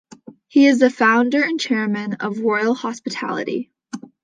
[0.47, 3.71] He is the founder and chairman of Royal Hospitality.